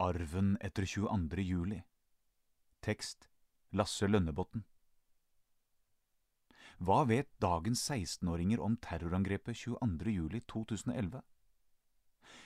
[0.00, 1.42] Arven etter 22.
[1.42, 1.82] juli
[2.86, 3.24] Tekst
[3.74, 4.60] Lasse Lønnebotn
[6.78, 10.12] Hva vet dagens 16-åringer om terrorangrepet 22.
[10.14, 11.18] juli 2011?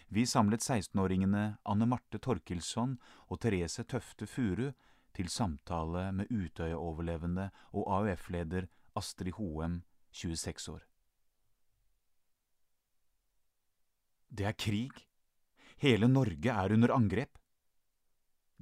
[0.09, 2.97] Vi samlet 16-åringene Anne Marte Torkilsson
[3.29, 4.71] og Therese Tøfte Furu
[5.13, 10.89] til samtale med Utøya-overlevende og AUF-leder Astrid Hoem, 26 år.
[14.33, 15.05] Det er krig.
[15.85, 17.42] Hele Norge er under angrep.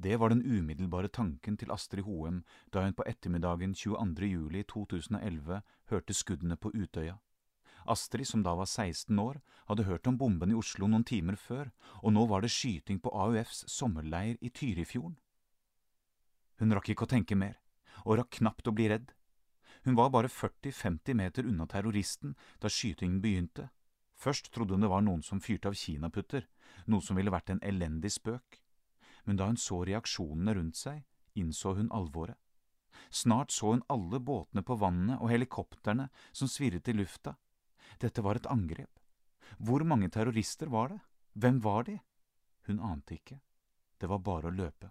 [0.02, 2.38] Det var den umiddelbare tanken til Astrid Hoem
[2.72, 4.28] da hun på ettermiddagen 22.
[4.30, 5.58] juli 2011
[5.90, 7.18] hørte skuddene på Utøya.
[7.84, 11.68] Astrid, som da var 16 år, hadde hørt om bomben i Oslo noen timer før,
[12.00, 15.18] og nå var det skyting på AUFs sommerleir i Tyrifjorden.
[16.60, 17.60] Hun rakk ikke å tenke mer,
[18.06, 19.12] og rakk knapt å bli redd.
[19.84, 23.68] Hun var bare 40–50 meter unna terroristen da skytingen begynte.
[24.16, 26.48] Først trodde hun det var noen som fyrte av kinaputter,
[26.88, 28.62] noe som ville vært en elendig spøk
[29.24, 31.02] men da hun så reaksjonene rundt seg,
[31.34, 32.38] innså hun alvoret.
[33.10, 37.36] Snart så hun alle båtene på vannet og helikoptrene som svirret i lufta.
[38.00, 39.00] Dette var et angrep.
[39.58, 41.00] Hvor mange terrorister var det?
[41.34, 41.98] Hvem var de?
[42.66, 43.40] Hun ante ikke.
[44.00, 44.90] Det var bare å løpe.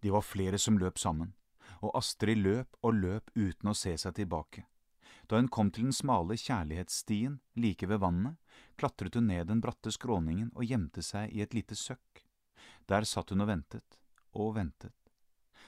[0.00, 1.32] De var flere som løp sammen,
[1.82, 4.66] og Astrid løp og løp uten å se seg tilbake.
[5.28, 8.38] Da hun kom til den smale kjærlighetsstien like ved vannet,
[8.80, 12.27] klatret hun ned den bratte skråningen og gjemte seg i et lite søkk.
[12.88, 13.98] Der satt hun og ventet,
[14.32, 14.94] og ventet.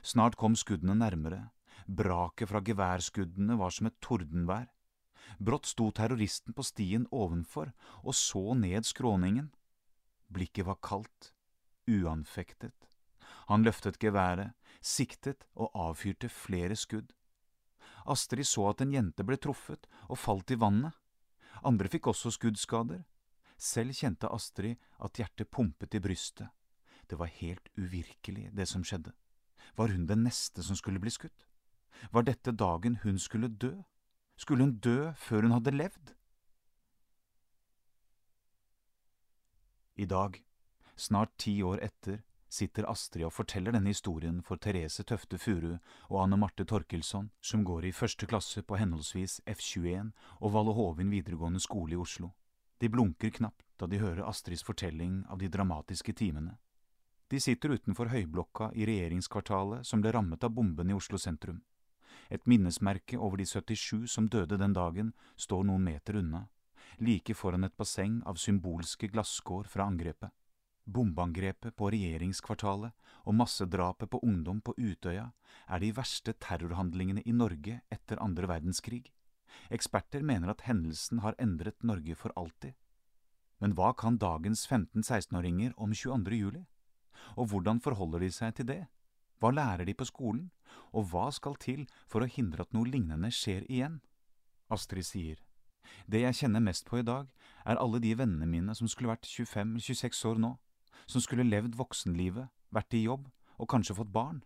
[0.03, 1.51] Snart kom skuddene nærmere,
[1.87, 4.69] braket fra geværskuddene var som et tordenvær.
[5.39, 9.51] Brått sto terroristen på stien ovenfor og så ned skråningen.
[10.33, 11.33] Blikket var kaldt,
[11.91, 12.89] uanfektet.
[13.51, 17.13] Han løftet geværet, siktet og avfyrte flere skudd.
[18.07, 20.95] Astrid så at en jente ble truffet og falt i vannet.
[21.67, 23.03] Andre fikk også skuddskader.
[23.61, 26.49] Selv kjente Astrid at hjertet pumpet i brystet.
[27.11, 29.13] Det var helt uvirkelig, det som skjedde.
[29.75, 31.47] Var hun den neste som skulle bli skutt?
[32.11, 33.73] Var dette dagen hun skulle dø?
[34.37, 36.15] Skulle hun dø før hun hadde levd?
[40.01, 40.39] I dag,
[40.97, 45.75] snart ti år etter, sitter Astrid og forteller denne historien for Therese Tøfte Furu
[46.09, 51.13] og Anne Marte Torkelsson, som går i første klasse på henholdsvis F21 og Valle Hovin
[51.13, 52.31] videregående skole i Oslo.
[52.81, 56.57] De blunker knapt da de hører Astrids fortelling av de dramatiske timene.
[57.31, 61.61] De sitter utenfor høyblokka i regjeringskvartalet som ble rammet av bomben i Oslo sentrum.
[62.31, 66.49] Et minnesmerke over de 77 som døde den dagen, står noen meter unna,
[66.99, 70.31] like foran et basseng av symbolske glasskår fra angrepet.
[70.91, 75.29] Bombeangrepet på regjeringskvartalet og massedrapet på ungdom på Utøya
[75.69, 79.05] er de verste terrorhandlingene i Norge etter andre verdenskrig.
[79.71, 82.75] Eksperter mener at hendelsen har endret Norge for alltid.
[83.61, 86.39] Men hva kan dagens 15–16-åringer om 22.
[86.41, 86.65] juli?
[87.37, 88.83] Og hvordan forholder de seg til det?
[89.41, 90.51] Hva lærer de på skolen,
[90.93, 94.01] og hva skal til for å hindre at noe lignende skjer igjen?
[94.71, 95.39] Astrid sier,
[96.07, 97.29] det jeg kjenner mest på i dag,
[97.65, 100.55] er alle de vennene mine som skulle vært 25–26 år nå,
[101.07, 103.29] som skulle levd voksenlivet, vært i jobb
[103.61, 104.43] og kanskje fått barn,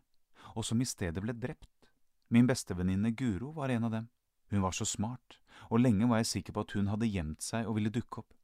[0.54, 1.90] og som i stedet ble drept.
[2.30, 4.08] Min bestevenninne Guro var en av dem.
[4.50, 5.38] Hun var så smart,
[5.70, 8.34] og lenge var jeg sikker på at hun hadde gjemt seg og ville dukke opp,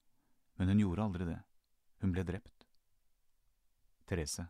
[0.59, 1.41] men hun gjorde aldri det.
[2.01, 2.59] Hun ble drept.
[4.10, 4.48] Therese.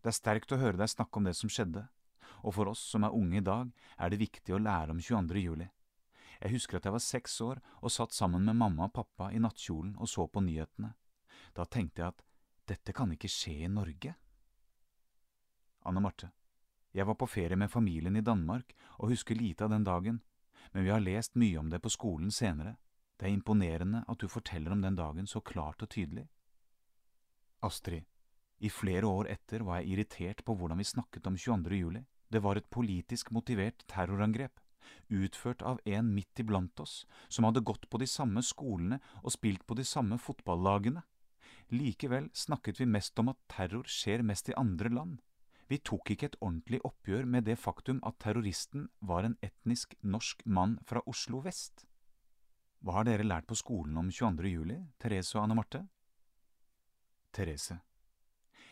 [0.00, 1.84] Det er sterkt å høre deg snakke om det som skjedde,
[2.40, 5.42] og for oss som er unge i dag, er det viktig å lære om 22.
[5.42, 5.68] juli.
[6.38, 9.42] Jeg husker at jeg var seks år og satt sammen med mamma og pappa i
[9.42, 10.92] nattkjolen og så på nyhetene.
[11.54, 12.24] Da tenkte jeg at
[12.70, 14.14] dette kan ikke skje i Norge.
[15.88, 16.30] Anne Marte.
[16.94, 20.20] Jeg var på ferie med familien i Danmark og husker lite av den dagen,
[20.72, 22.76] men vi har lest mye om det på skolen senere.
[23.18, 26.28] Det er imponerende at du forteller om den dagen så klart og tydelig.
[27.66, 28.06] Astrid.
[28.58, 31.76] I flere år etter var jeg irritert på hvordan vi snakket om 22.
[31.78, 32.02] juli.
[32.28, 34.58] Det var et politisk motivert terrorangrep,
[35.08, 39.64] utført av en midt iblant oss, som hadde gått på de samme skolene og spilt
[39.66, 41.04] på de samme fotballagene.
[41.70, 45.18] Likevel snakket vi mest om at terror skjer mest i andre land.
[45.68, 50.44] Vi tok ikke et ordentlig oppgjør med det faktum at terroristen var en etnisk norsk
[50.46, 51.84] mann fra Oslo vest.
[52.80, 54.48] Hva har dere lært på skolen om 22.
[54.48, 55.82] juli, Therese og Anne Marte?
[57.36, 57.76] Therese.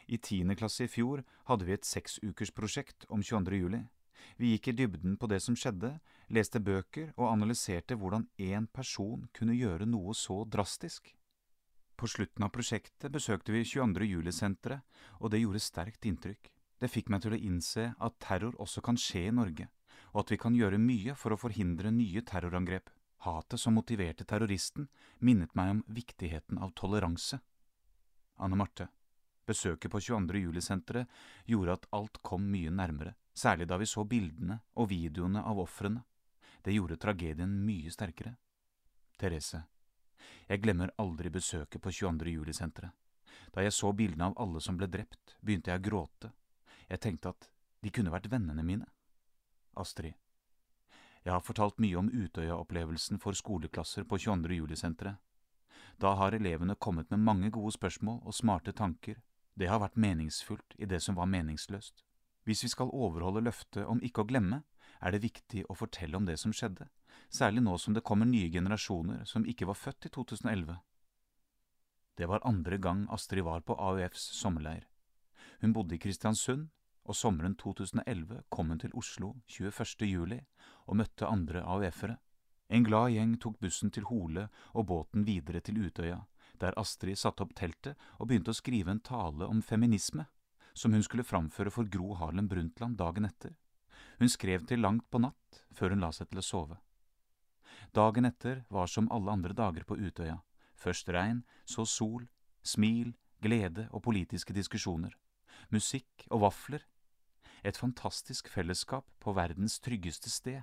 [0.07, 3.59] I tiende klasse i fjor hadde vi et seksukersprosjekt om 22.
[3.59, 3.83] juli.
[4.39, 5.97] Vi gikk i dybden på det som skjedde,
[6.31, 11.11] leste bøker og analyserte hvordan én person kunne gjøre noe så drastisk.
[11.97, 14.07] På slutten av prosjektet besøkte vi 22.
[14.07, 14.85] juli-senteret,
[15.19, 16.51] og det gjorde sterkt inntrykk.
[16.79, 19.71] Det fikk meg til å innse at terror også kan skje i Norge,
[20.13, 22.93] og at vi kan gjøre mye for å forhindre nye terrorangrep.
[23.25, 27.41] Hatet som motiverte terroristen, minnet meg om viktigheten av toleranse.
[28.37, 28.91] Anne Marte
[29.47, 30.41] Besøket på 22.
[30.43, 31.07] juli-senteret
[31.47, 36.03] gjorde at alt kom mye nærmere, særlig da vi så bildene og videoene av ofrene.
[36.63, 38.35] Det gjorde tragedien mye sterkere.
[39.17, 39.63] Therese,
[40.49, 42.33] jeg glemmer aldri besøket på 22.
[42.35, 42.91] juli-senteret.
[43.55, 46.33] Da jeg så bildene av alle som ble drept, begynte jeg å gråte.
[46.91, 47.49] Jeg tenkte at
[47.83, 48.89] de kunne vært vennene mine.
[49.79, 50.15] Astrid.
[51.23, 54.59] Jeg har fortalt mye om Utøya-opplevelsen for skoleklasser på 22.
[54.59, 55.23] juli-senteret.
[55.99, 59.23] Da har elevene kommet med mange gode spørsmål og smarte tanker.
[59.57, 62.03] Det har vært meningsfullt i det som var meningsløst.
[62.45, 64.61] Hvis vi skal overholde løftet om ikke å glemme,
[65.01, 66.87] er det viktig å fortelle om det som skjedde,
[67.33, 70.77] særlig nå som det kommer nye generasjoner som ikke var født i 2011.
[72.17, 74.87] Det var andre gang Astrid var på AUFs sommerleir.
[75.61, 76.69] Hun bodde i Kristiansund,
[77.07, 80.07] og sommeren 2011 kom hun til Oslo 21.
[80.09, 80.41] juli
[80.87, 82.17] og møtte andre AUF-ere.
[82.69, 86.25] En glad gjeng tok bussen til Hole og båten videre til Utøya,
[86.61, 90.27] der Astrid satte opp teltet og begynte å skrive en tale om feminisme,
[90.77, 93.57] som hun skulle framføre for Gro Harlem Brundtland dagen etter.
[94.19, 96.79] Hun skrev til langt på natt, før hun la seg til å sove.
[97.97, 100.41] Dagen etter var som alle andre dager på Utøya,
[100.77, 102.27] først regn, så sol,
[102.63, 105.15] smil, glede og politiske diskusjoner,
[105.73, 106.85] musikk og vafler.
[107.65, 110.63] Et fantastisk fellesskap på verdens tryggeste sted.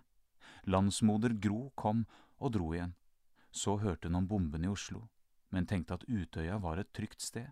[0.69, 2.05] Landsmoder Gro kom
[2.39, 2.93] og dro igjen.
[3.51, 5.07] Så hørte hun om bombene i Oslo,
[5.53, 7.51] men tenkte at Utøya var et trygt sted.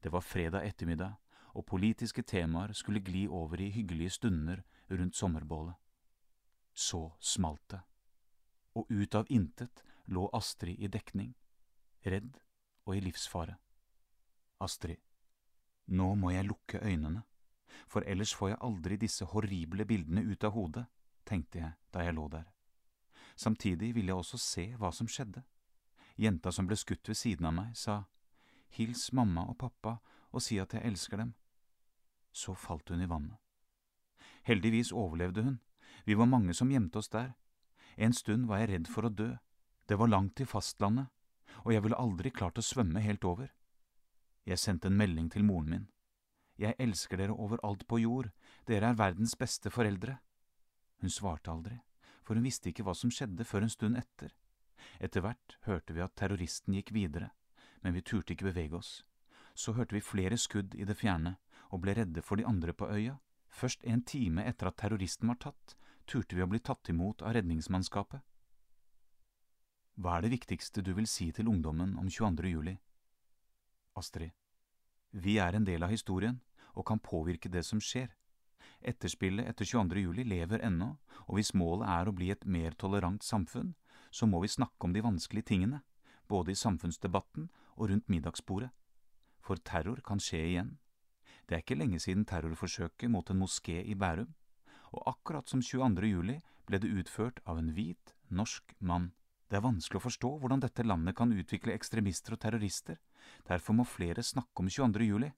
[0.00, 1.18] Det var fredag ettermiddag,
[1.54, 5.74] og politiske temaer skulle gli over i hyggelige stunder rundt sommerbålet.
[6.74, 7.80] Så smalt det,
[8.74, 11.34] og ut av intet lå Astrid i dekning,
[12.06, 12.38] redd
[12.86, 13.58] og i livsfare.
[14.64, 15.02] Astrid,
[15.86, 17.24] nå må jeg lukke øynene,
[17.88, 20.86] for ellers får jeg aldri disse horrible bildene ut av hodet
[21.28, 22.46] tenkte jeg da jeg lå der.
[23.36, 25.44] Samtidig ville jeg også se hva som skjedde.
[26.18, 28.02] Jenta som ble skutt ved siden av meg, sa
[28.74, 29.98] hils mamma og pappa
[30.34, 31.34] og si at jeg elsker dem.
[32.32, 33.38] Så falt hun i vannet.
[34.48, 35.60] Heldigvis overlevde hun,
[36.04, 37.34] vi var mange som gjemte oss der.
[37.96, 39.36] En stund var jeg redd for å dø,
[39.88, 41.08] det var langt til fastlandet,
[41.64, 43.50] og jeg ville aldri klart å svømme helt over.
[44.48, 45.86] Jeg sendte en melding til moren min.
[46.58, 48.30] Jeg elsker dere overalt på jord,
[48.66, 50.18] dere er verdens beste foreldre.
[50.98, 51.78] Hun svarte aldri,
[52.24, 54.32] for hun visste ikke hva som skjedde før en stund etter.
[55.00, 57.30] Etter hvert hørte vi at terroristen gikk videre,
[57.82, 59.04] men vi turte ikke bevege oss.
[59.54, 61.36] Så hørte vi flere skudd i det fjerne,
[61.70, 63.18] og ble redde for de andre på øya.
[63.48, 65.76] Først en time etter at terroristen var tatt,
[66.06, 68.22] turte vi å bli tatt imot av redningsmannskapet.
[69.98, 72.52] Hva er det viktigste du vil si til ungdommen om 22.
[72.52, 72.76] juli?
[73.98, 74.30] Astrid,
[75.10, 76.38] vi er en del av historien
[76.74, 78.12] og kan påvirke det som skjer.
[78.78, 80.04] Etterspillet etter 22.
[80.04, 80.92] juli lever ennå,
[81.26, 83.74] og hvis målet er å bli et mer tolerant samfunn,
[84.18, 85.82] så må vi snakke om de vanskelige tingene,
[86.28, 88.70] både i samfunnsdebatten og rundt middagsbordet.
[89.40, 90.74] For terror kan skje igjen.
[91.46, 94.34] Det er ikke lenge siden terrorforsøket mot en moské i Bærum,
[94.92, 96.10] og akkurat som 22.
[96.10, 99.12] juli ble det utført av en hvit, norsk mann.
[99.48, 102.98] Det er vanskelig å forstå hvordan dette landet kan utvikle ekstremister og terrorister,
[103.48, 105.08] derfor må flere snakke om 22.
[105.08, 105.30] juli.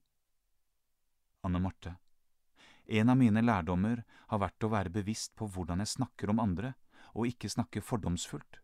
[1.47, 1.95] Anne Marte
[2.91, 4.01] en av mine lærdommer
[4.31, 6.73] har vært å være bevisst på hvordan jeg snakker om andre,
[7.13, 8.60] og ikke snakke fordomsfullt.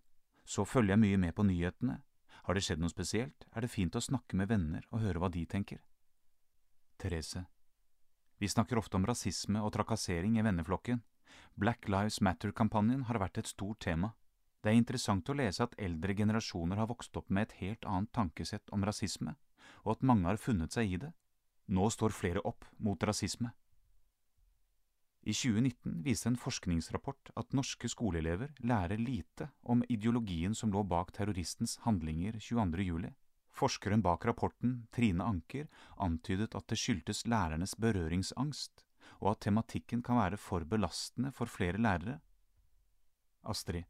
[0.48, 2.00] Så følger jeg mye med på nyhetene.
[2.48, 5.30] Har det skjedd noe spesielt, er det fint å snakke med venner og høre hva
[5.34, 5.82] de tenker.
[6.98, 7.44] Therese
[8.40, 11.02] Vi snakker ofte om rasisme og trakassering i venneflokken.
[11.60, 14.14] Black Lives Matter-kampanjen har vært et stort tema.
[14.64, 18.14] Det er interessant å lese at eldre generasjoner har vokst opp med et helt annet
[18.16, 19.36] tankesett om rasisme,
[19.84, 21.12] og at mange har funnet seg i det.
[21.68, 23.52] Nå står flere opp mot rasisme.
[25.28, 31.12] I 2019 viste en forskningsrapport at norske skoleelever lærer lite om ideologien som lå bak
[31.18, 32.86] terroristens handlinger 22.
[32.88, 33.12] juli.
[33.52, 35.68] Forskeren bak rapporten, Trine Anker,
[36.00, 38.86] antydet at det skyldtes lærernes berøringsangst,
[39.20, 42.22] og at tematikken kan være for belastende for flere lærere.
[43.44, 43.84] Astrid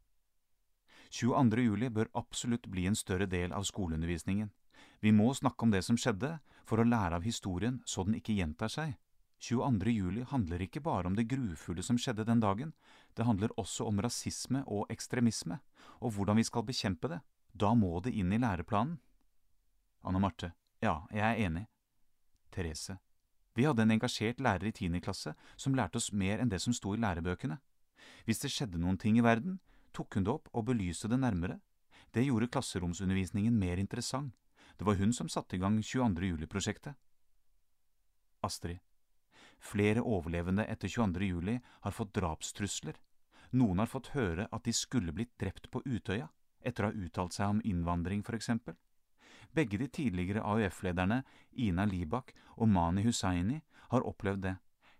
[1.14, 1.62] 22.
[1.70, 4.50] juli bør absolutt bli en større del av skoleundervisningen.
[4.98, 8.34] Vi må snakke om det som skjedde, for å lære av historien så den ikke
[8.34, 8.98] gjentar seg.
[9.38, 9.90] 22.
[9.90, 12.72] juli handler ikke bare om det grufulle som skjedde den dagen,
[13.14, 15.60] det handler også om rasisme og ekstremisme,
[16.02, 17.20] og hvordan vi skal bekjempe det.
[17.54, 18.98] Da må det inn i læreplanen.
[20.02, 20.52] Anne Marte,
[20.82, 21.66] ja, jeg er enig.
[22.50, 22.98] Therese,
[23.54, 26.74] vi hadde en engasjert lærer i tiende klasse som lærte oss mer enn det som
[26.74, 27.58] sto i lærebøkene.
[28.26, 29.58] Hvis det skjedde noen ting i verden,
[29.94, 31.60] tok hun det opp og belyste det nærmere.
[32.14, 34.34] Det gjorde klasseromsundervisningen mer interessant.
[34.78, 36.30] Det var hun som satte i gang 22.
[36.30, 36.94] juli-prosjektet.
[38.46, 38.78] Astrid,
[39.58, 41.24] Flere overlevende etter 22.
[41.26, 42.96] juli har fått drapstrusler.
[43.50, 46.28] Noen har fått høre at de skulle blitt drept på Utøya,
[46.60, 48.76] etter å ha uttalt seg om innvandring, for eksempel.
[49.54, 51.22] Begge de tidligere AUF-lederne,
[51.56, 54.56] Ina Libak og Mani Hussaini, har opplevd det.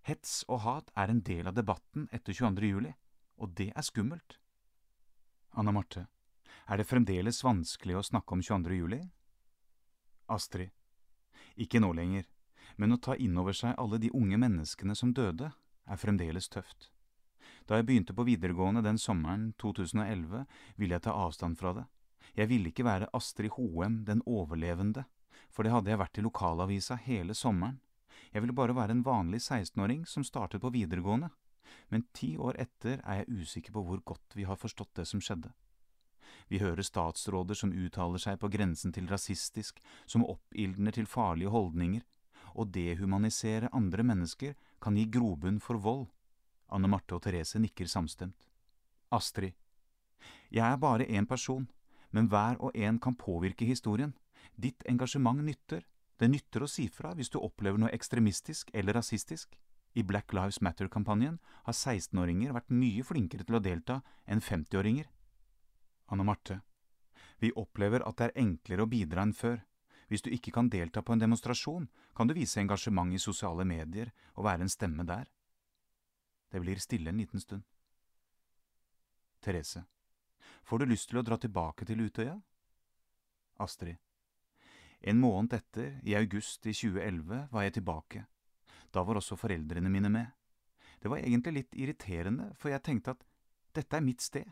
[0.09, 2.71] Hets og hat er en del av debatten etter 22.
[2.71, 2.95] juli,
[3.37, 4.39] og det er skummelt.
[5.53, 6.07] Anna Marte,
[6.69, 8.79] er det fremdeles vanskelig å snakke om 22.
[8.79, 9.03] juli?
[10.29, 10.73] Astrid,
[11.57, 12.25] ikke nå lenger,
[12.77, 15.53] men å ta inn over seg alle de unge menneskene som døde,
[15.89, 16.91] er fremdeles tøft.
[17.69, 20.45] Da jeg begynte på videregående den sommeren 2011,
[20.77, 21.85] ville jeg ta avstand fra det.
[22.37, 25.05] Jeg ville ikke være Astrid Hoem den overlevende,
[25.51, 27.81] for det hadde jeg vært i lokalavisa hele sommeren.
[28.33, 31.31] Jeg ville bare være en vanlig 16-åring som startet på videregående,
[31.89, 35.23] men ti år etter er jeg usikker på hvor godt vi har forstått det som
[35.25, 35.53] skjedde.
[36.49, 42.05] Vi hører statsråder som uttaler seg på grensen til rasistisk, som oppildner til farlige holdninger.
[42.55, 46.09] Å dehumanisere andre mennesker kan gi grobunn for vold.
[46.69, 48.37] Anne Marte og Therese nikker samstemt.
[49.11, 49.55] Astrid.
[50.51, 51.69] Jeg er bare én person,
[52.11, 54.15] men hver og en kan påvirke historien.
[54.57, 55.85] Ditt engasjement nytter.
[56.19, 59.55] Det nytter å si fra hvis du opplever noe ekstremistisk eller rasistisk.
[59.95, 65.07] I Black Lives Matter-kampanjen har 16-åringer vært mye flinkere til å delta enn 50-åringer.
[66.13, 66.61] Anne Marte,
[67.39, 69.63] vi opplever at det er enklere å bidra enn før.
[70.09, 74.13] Hvis du ikke kan delta på en demonstrasjon, kan du vise engasjement i sosiale medier
[74.35, 75.29] og være en stemme der.
[76.49, 77.63] Det blir stille en liten stund.
[79.45, 79.85] Therese,
[80.65, 82.39] får du lyst til å dra tilbake til Utøya?
[83.61, 83.99] Astrid,
[85.01, 88.25] en måned etter, i august i 2011, var jeg tilbake.
[88.91, 90.33] Da var også foreldrene mine med.
[90.99, 93.23] Det var egentlig litt irriterende, for jeg tenkte at
[93.77, 94.49] dette er mitt sted.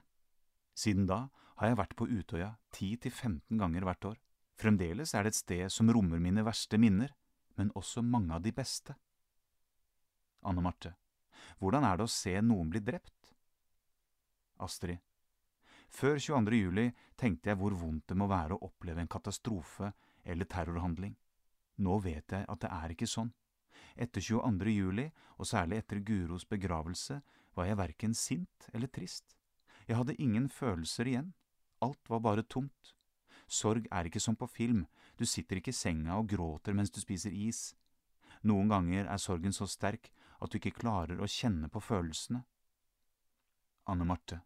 [0.77, 4.19] Siden da har jeg vært på Utøya 10–15 ganger hvert år.
[4.57, 7.13] Fremdeles er det et sted som rommer mine verste minner,
[7.57, 8.97] men også mange av de beste.
[10.47, 10.95] Anne Marte,
[11.61, 13.35] hvordan er det å se noen bli drept?
[14.65, 15.03] Astrid,
[15.93, 16.57] før 22.
[16.57, 16.87] juli
[17.21, 19.93] tenkte jeg hvor vondt det må være å oppleve en katastrofe
[20.25, 21.15] eller terrorhandling.
[21.85, 23.33] Nå vet jeg at det er ikke sånn.
[23.97, 24.73] Etter 22.
[24.73, 27.21] juli, og særlig etter Guros begravelse,
[27.57, 29.37] var jeg verken sint eller trist.
[29.87, 31.33] Jeg hadde ingen følelser igjen.
[31.85, 32.96] Alt var bare tomt.
[33.47, 34.87] Sorg er ikke som på film,
[35.17, 37.75] du sitter ikke i senga og gråter mens du spiser is.
[38.43, 40.11] Noen ganger er sorgen så sterk
[40.43, 42.43] at du ikke klarer å kjenne på følelsene.
[43.87, 44.41] Anne Marte,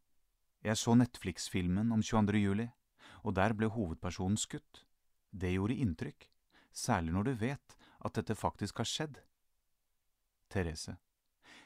[0.61, 2.41] jeg så Netflix-filmen om 22.
[2.43, 2.69] juli,
[3.25, 4.85] og der ble hovedpersonen skutt.
[5.33, 6.27] Det gjorde inntrykk,
[6.73, 9.23] særlig når du vet at dette faktisk har skjedd.
[10.53, 10.99] Therese,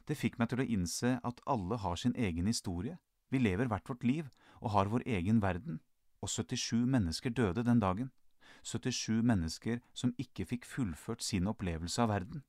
[0.06, 2.98] det fikk meg til å innse at alle har sin egen historie,
[3.32, 5.80] vi lever hvert vårt liv og har vår egen verden,
[6.24, 8.10] og 77 mennesker døde den dagen.
[8.64, 12.44] 77 mennesker som ikke fikk fullført sin opplevelse av verden.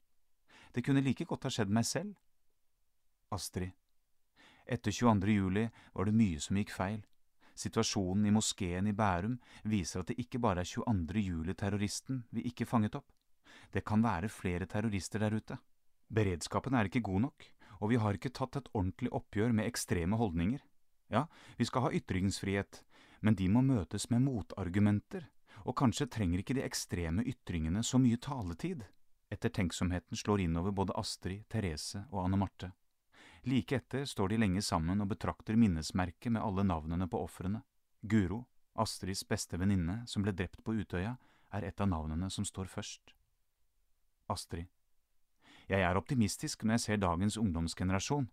[0.71, 2.15] Det kunne like godt ha skjedd meg selv.
[3.35, 3.75] Astrid.
[4.65, 5.35] Etter 22.
[5.35, 7.03] juli var det mye som gikk feil.
[7.55, 11.21] Situasjonen i moskeen i Bærum viser at det ikke bare er 22.
[11.23, 13.07] juli-terroristen vi ikke fanget opp.
[13.71, 15.57] Det kan være flere terrorister der ute.
[16.11, 17.45] Beredskapen er ikke god nok,
[17.79, 20.59] og vi har ikke tatt et ordentlig oppgjør med ekstreme holdninger.
[21.13, 21.25] Ja,
[21.57, 22.81] vi skal ha ytringsfrihet,
[23.25, 25.23] men de må møtes med motargumenter,
[25.65, 28.83] og kanskje trenger ikke de ekstreme ytringene så mye taletid.
[29.33, 32.69] Ettertenksomheten slår innover både Astrid, Therese og Anne Marte.
[33.49, 37.63] Like etter står de lenge sammen og betrakter minnesmerket med alle navnene på ofrene.
[38.01, 38.43] Guro,
[38.77, 41.15] Astrids beste venninne som ble drept på Utøya,
[41.49, 43.15] er et av navnene som står først.
[44.29, 44.69] Astrid.
[45.65, 48.29] Jeg er optimistisk når jeg ser dagens ungdomsgenerasjon.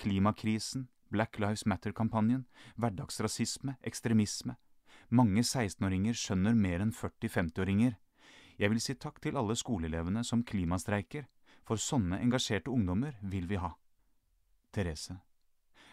[0.00, 2.44] Klimakrisen, Black Lives Matter-kampanjen,
[2.76, 4.56] hverdagsrasisme, ekstremisme.
[5.14, 7.94] Mange 16-åringer skjønner mer enn 40-50-åringer.
[8.58, 11.28] Jeg vil si takk til alle skoleelevene som klimastreiker,
[11.64, 13.72] for sånne engasjerte ungdommer vil vi ha.
[14.74, 15.16] Therese.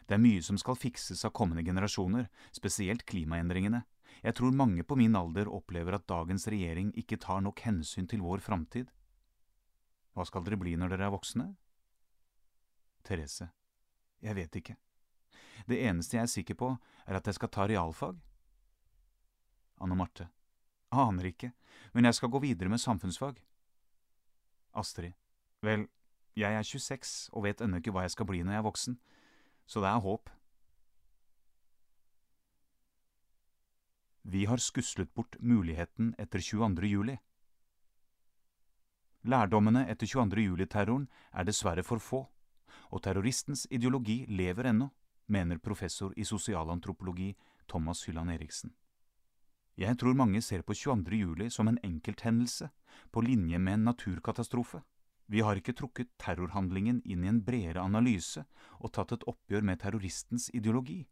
[0.07, 3.83] Det er mye som skal fikses av kommende generasjoner, spesielt klimaendringene.
[4.25, 8.25] Jeg tror mange på min alder opplever at dagens regjering ikke tar nok hensyn til
[8.25, 8.89] vår framtid.
[10.11, 11.47] Hva skal dere bli når dere er voksne?
[13.07, 13.47] Therese.
[14.21, 14.75] Jeg vet ikke.
[15.67, 16.75] Det eneste jeg er sikker på,
[17.05, 18.19] er at jeg skal ta realfag.
[19.81, 20.27] Anne Marte.
[20.91, 21.53] Aner ikke,
[21.93, 23.39] men jeg skal gå videre med samfunnsfag.
[24.73, 25.13] Astrid.
[25.61, 25.87] Vel,
[26.35, 28.99] jeg er 26 og vet ennå ikke hva jeg skal bli når jeg er voksen,
[29.65, 30.29] så det er håp.
[34.23, 36.87] Vi har skuslet bort muligheten etter 22.
[36.87, 37.17] juli.
[39.23, 40.43] Lærdommene etter 22.
[40.45, 42.21] juli-terroren er dessverre for få,
[42.91, 44.89] og terroristens ideologi lever ennå,
[45.27, 47.33] mener professor i sosialantropologi
[47.67, 48.73] Thomas Hylland Eriksen.
[49.79, 51.15] Jeg tror mange ser på 22.
[51.15, 52.69] juli som en enkelthendelse,
[53.11, 54.81] på linje med en naturkatastrofe.
[55.31, 58.43] Vi har ikke trukket terrorhandlingen inn i en bredere analyse
[58.79, 61.05] og tatt et oppgjør med terroristens ideologi.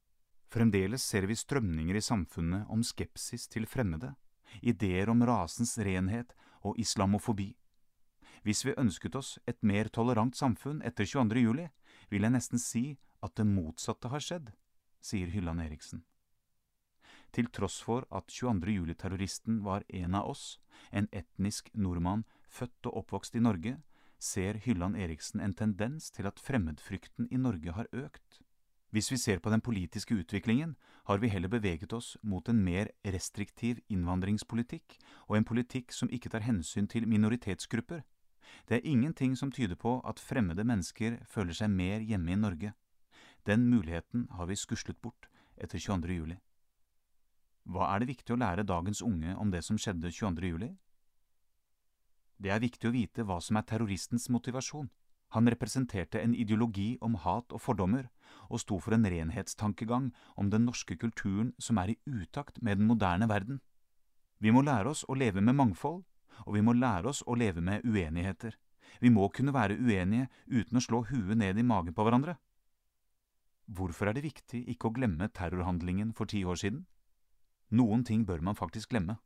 [0.52, 4.16] Fremdeles ser vi strømninger i samfunnet om skepsis til fremmede.
[4.62, 6.34] ideer om rasens renhet
[6.66, 7.56] og islamofobi.
[8.44, 11.42] Hvis vi ønsket oss et mer tolerant samfunn etter 22.
[11.44, 11.68] juli,
[12.10, 12.84] vil jeg nesten si
[13.24, 14.54] at det motsatte har skjedd,
[15.02, 16.04] sier Hylland Eriksen.
[17.36, 18.74] Til tross for at 22.
[18.80, 20.58] juli-terroristen var en av oss,
[20.92, 23.78] en etnisk nordmann født og oppvokst i Norge,
[24.20, 28.42] ser Hylland Eriksen en tendens til at fremmedfrykten i Norge har økt.
[28.90, 32.90] Hvis vi ser på den politiske utviklingen, har vi heller beveget oss mot en mer
[33.06, 38.02] restriktiv innvandringspolitikk og en politikk som ikke tar hensyn til minoritetsgrupper.
[38.68, 42.74] Det er ingenting som tyder på at fremmede mennesker føler seg mer hjemme i Norge.
[43.46, 46.14] Den muligheten har vi skuslet bort etter 22.
[46.14, 46.38] juli.
[47.70, 50.50] Hva er det viktig å lære dagens unge om det som skjedde 22.
[50.50, 50.70] juli?
[52.40, 54.90] Det er viktig å vite hva som er terroristens motivasjon.
[55.36, 58.08] Han representerte en ideologi om hat og fordommer,
[58.50, 62.90] og sto for en renhetstankegang om den norske kulturen som er i utakt med den
[62.90, 63.60] moderne verden.
[64.40, 66.02] Vi må lære oss å leve med mangfold,
[66.46, 68.56] og vi må lære oss å leve med uenigheter.
[69.00, 72.38] Vi må kunne være uenige uten å slå huet ned i magen på hverandre.
[73.70, 76.86] Hvorfor er det viktig ikke å glemme terrorhandlingen for ti år siden?
[77.70, 79.20] Noen ting bør man faktisk glemme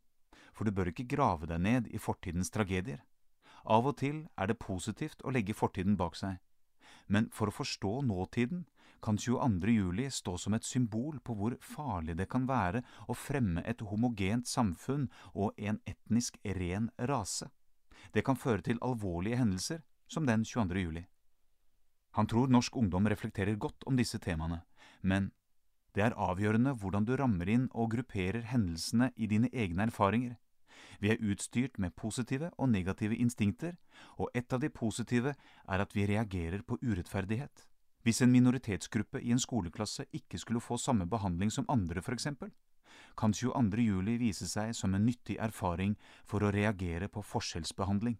[0.54, 3.02] for du bør ikke grave deg ned i fortidens tragedier.
[3.66, 6.38] Av og til er det positivt å legge fortiden bak seg,
[7.08, 8.66] men for å forstå nåtiden
[9.04, 9.68] kan 22.
[9.68, 14.48] juli stå som et symbol på hvor farlig det kan være å fremme et homogent
[14.48, 17.50] samfunn og en etnisk ren rase.
[18.16, 20.80] Det kan føre til alvorlige hendelser, som den 22.
[20.80, 21.06] juli.
[22.14, 24.62] Han tror norsk ungdom reflekterer godt om disse temaene,
[25.02, 25.32] men
[25.94, 30.38] det er avgjørende hvordan du rammer inn og grupperer hendelsene i dine egne erfaringer.
[31.02, 33.76] Vi er utstyrt med positive og negative instinkter,
[34.18, 37.68] og et av de positive er at vi reagerer på urettferdighet.
[38.04, 42.52] Hvis en minoritetsgruppe i en skoleklasse ikke skulle få samme behandling som andre, for eksempel,
[43.18, 43.80] kan 22.
[43.80, 45.96] juli vise seg som en nyttig erfaring
[46.28, 48.18] for å reagere på forskjellsbehandling.